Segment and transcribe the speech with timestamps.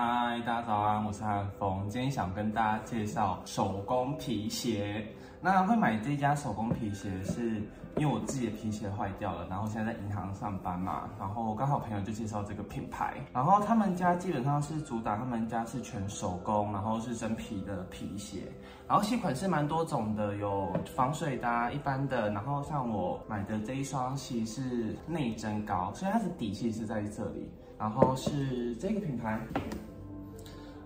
[0.00, 5.04] 嗨，大家早安，我是韩峰，今天想跟大家介绍手工皮鞋。
[5.40, 7.60] 那会买这家手工皮鞋，是
[7.96, 18.44] 因为我自己的皮鞋坏掉了，然后现在在银行上班嘛，然后刚好朋友就介绍这个品牌，然后他们家基本上是主打，他们家是全手工，然后是真皮的皮鞋，
[18.86, 29.40] 然后系款是蛮多种的，有防水的、一般的，然后像我买的这一双鞋是内增高，所以它的底气是在这里，然后是这个品牌。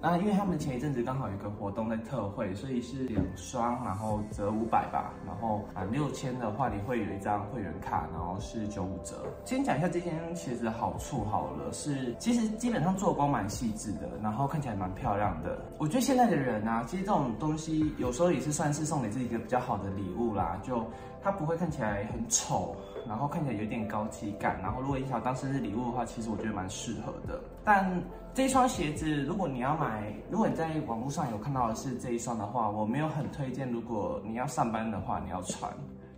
[0.00, 9.16] 那因为他们前一阵子刚好有一个活动在特惠，所以是两双，然后折五百吧，然后啊六千的话你会有一张会员卡，然后是九五折。
[9.44, 15.58] 先讲一下这件鞋子的好处好了，是其实基本上做工蛮细致的，然后看起来蛮漂亮的。
[15.78, 20.84] 我觉得现在的人啊，其实这种东西有时候也是算是送给自己一个比较好的礼物啦，就
[21.26, 27.40] 它不会看起来很丑，然后看起来有点高级感，然后如果你想当生日礼物的话，其实我觉得蛮适合的。
[27.64, 28.00] 但
[28.32, 33.68] 这双鞋子，如果你要买，如果你在网络上有看到的是这一双的话，我没有很推荐。
[33.68, 35.68] 如果你要上班的话，你要穿，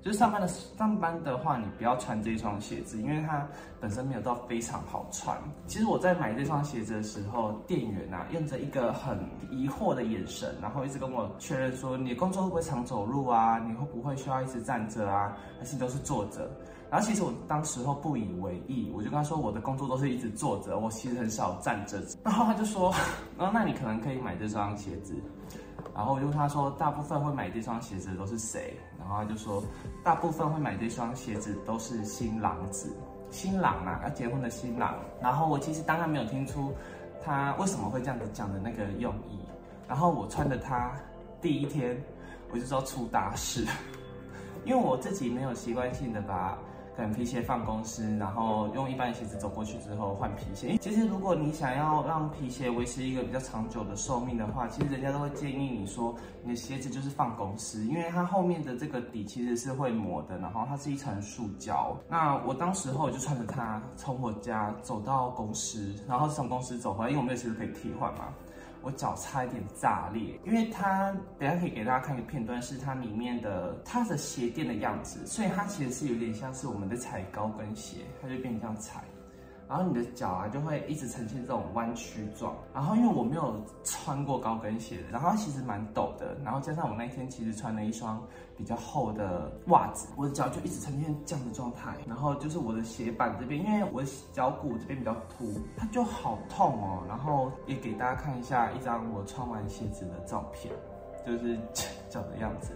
[0.02, 3.46] 就是上班的上班的话，你不要穿这一双鞋子，因为它
[3.80, 5.36] 本身没有到非常好穿。
[5.66, 9.18] 其实我在买这双鞋子的时候，店员啊用着一个很
[9.50, 13.58] 疑惑的眼神，然后一直跟我确认说，你的工作会不会常走路啊？
[13.58, 15.36] 你会不会需要一直站着啊？
[15.58, 16.48] 还是都是坐着？
[16.91, 22.03] 然后其实我当时候不以为意，我就跟他说我的工作都是一直坐着，我其实很少站着。
[22.25, 22.91] 然后他就说，
[23.36, 25.14] 然 后那你可能可以买这双鞋子。
[25.95, 28.75] 然后我就问他说，大部分会买这双鞋子的都是谁？
[28.98, 29.62] 然后他就说，
[30.03, 32.97] 大部分会买这双鞋子都是新郎子，
[33.30, 34.95] 新郎啊，要结婚的新郎。
[35.20, 36.73] 然后我其实当然没有听出
[37.23, 39.39] 他为什么会这样子讲的那个用意。
[39.86, 40.92] 然后我穿的它
[41.42, 42.00] 第一天，
[42.50, 43.67] 我就知道出大事，
[44.64, 46.56] 因为我自己没有习惯性的把。
[46.98, 50.77] 等皮鞋放公司，然后用一般的鞋子走过去之后换皮鞋。
[50.78, 61.96] 其实如果你想要让皮鞋维持一个比较长久的寿命的话，其实人家都会建议你说，你的鞋子就是放公司，因为它后面的这个底其实是会磨的，然后它是一层塑胶。
[62.08, 68.34] 那我当时候就穿着它从我家走到公司，然后从公司走回来，因为我没有鞋子可以替换嘛。
[68.83, 79.05] 我脚差一点炸裂，因为它等下可以给大家看一个片段，是它里面的它的鞋垫的样子，所以它其实是有点像是我们的踩高跟鞋，它就变成这样踩。
[79.68, 97.02] 然后你的脚啊就会一直呈现这种弯曲状，然后因为我没有穿过高跟鞋，然后它其实蛮陡的，然后加上我那一天其实穿了一双比较厚的袜子，我的脚就一直呈现这样的状态，然后就是我的鞋板这边，因为我的脚骨这边比较凸，它就好痛哦。
[97.06, 100.73] 然后也给大家看一下一张我穿完鞋子的照片，
[101.27, 101.58] 就是
[102.08, 102.73] 脚的样子，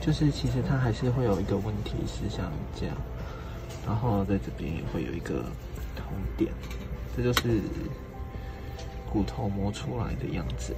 [0.00, 2.96] 就是其实它还是会有一个问题是像这样，
[3.86, 5.44] 然后在这边也会有一个。
[6.08, 6.52] 红点，
[7.16, 7.60] 这就是
[9.12, 10.74] 骨头磨出来的样子。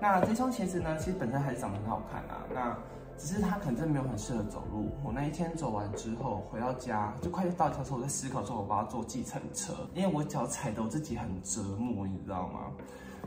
[0.00, 2.44] 那这双鞋子呢，其实本身还是长得很好看啊。
[2.52, 2.76] 那
[3.16, 4.90] 只是它可能真的没有很适合走路。
[5.02, 12.72] 我那一天走完之后回到家，就快到家的时候，我在思考说，我把它坐计程车，因为我脚踩得我自己很折磨，你知道吗？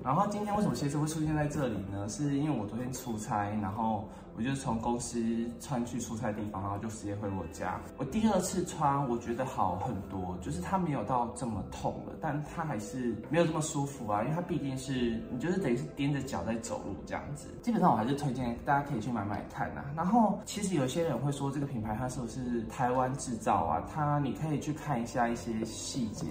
[0.03, 2.07] 然后今天为什么鞋子会出现在这里呢？
[2.07, 5.19] 是因为我昨天出差，然后我就从公司
[5.59, 7.79] 穿去出差地方，然后就直接回我家。
[7.97, 17.49] 我第二次穿，我觉得好很多，就是它没有到这么痛了，但它还是没有这么舒服啊，因为它毕竟是你就是等于是踮着脚在走路这样子。
[17.61, 19.83] 基本上我还是推荐大家可以去买买看呐。
[19.95, 23.83] 然后其实有些人会说这个品牌它是不是台湾制造啊？
[23.93, 26.25] 它你可以去看一下一些细节。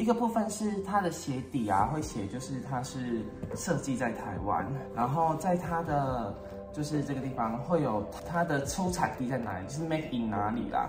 [0.00, 3.22] 一个部分是它的鞋底啊，会写就是它是
[3.54, 4.66] 设计在台湾，
[4.96, 6.34] 然后在它的
[6.72, 10.88] 就是这个地方会有它的出产地在哪里，就是 make in 哪里啦。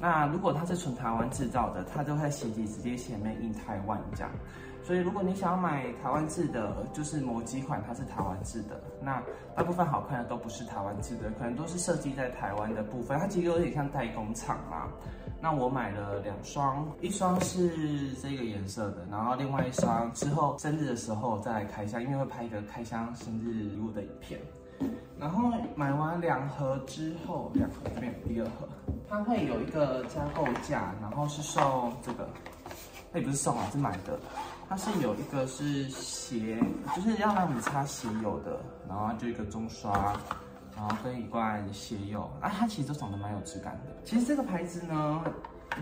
[0.00, 4.30] 那如果它是纯台湾制造的，它就会鞋底直接写 make in 台湾这样。
[4.84, 9.22] 所以如果你想要买台湾制的，就是某几款它是台湾制的，那
[9.54, 14.88] 大部分好看的都不是台湾制的，可能都是设计在台湾的部分，它其实有点像代工厂嘛。
[15.40, 24.40] 那我买了两双，一双是这个颜色的，然后另外一双之后生日的时候再来开箱，因为会拍一个开箱生日礼物的影片。
[25.18, 28.68] 然后买完两盒之后，两盒这边有第二盒，
[29.08, 32.28] 它会有一个加购价，然后是送这个，
[33.12, 34.18] 那也不是送啊，是买的。
[34.72, 36.58] 它是有一个是鞋，
[36.96, 38.58] 就是要让你擦鞋油的，
[38.88, 40.16] 然后就一个中刷，
[40.74, 43.94] 然后跟一罐鞋油，啊，它其实都长得蛮有质感的。
[44.02, 45.22] 其实这个牌子呢，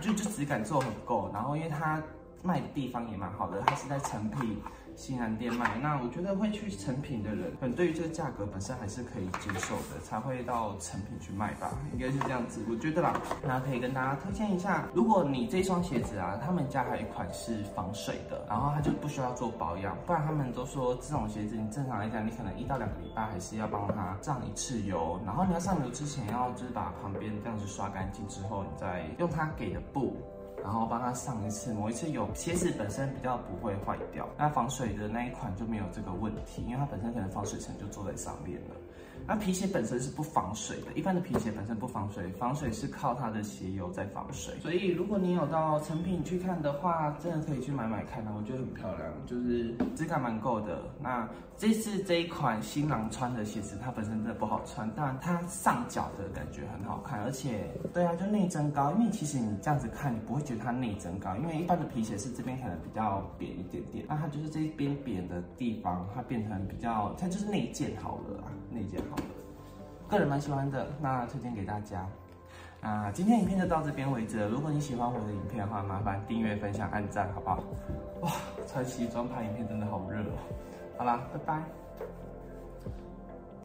[0.00, 2.02] 就就质感做很够，然后因为它
[2.42, 4.58] 卖的地方也蛮好的，它是在成品。
[4.96, 13.18] 新南店卖，那我觉得会去成品的人，可能对于这个价格本身还是可以接受的，才会到成品去卖吧，应该是这样子，我觉得啦。
[13.42, 30.14] 那可以跟大家推荐一下，如果你这双鞋子啊，他们家还有一款是防水的，然后它就不需要做保养，不然他们都说这种鞋子，你正常来讲，你可能一到两个礼拜还是要帮它上一次油，然后你要上油之前要就是把旁边这样子刷干净之后，你再用它给的布。
[30.62, 34.28] 然后帮它上一次，抹一次油，鞋子本身比较不会坏掉。
[34.38, 38.76] 那防水的那一款就没有这个问题，因为它本身可能防水层就做在上面了。
[39.26, 44.54] 那皮鞋本身是不防水的，一般的皮鞋本身不防水，防水是靠它的鞋油在防水。
[44.60, 50.82] 所以如果你有到成品去看的话，真的可以去买买看啊，我觉得很漂亮，就是质感蛮够的。
[51.00, 58.92] 那这次这一款新郎穿的鞋子，它本身真的不好穿，但它上脚的感觉很好看，而且对啊，就内增高。
[58.92, 69.00] 因为其实你这样子看，你不会觉得它内增高，因为一般的皮鞋是这边可能比较扁一点点，那它就是这边扁的地方，它变成比较，它就是内建好了啊，内建。
[70.10, 72.04] 个人蛮喜欢的，那推荐给大家。
[72.82, 74.44] 那，今天影片就到这边为止。
[74.48, 77.62] 如果你喜欢我的影片的话，麻烦订阅、分享、按赞，好不好？
[78.22, 78.32] 哇，
[78.66, 80.32] 穿西装拍影片真的好热哦。
[80.98, 81.62] 好啦，拜拜。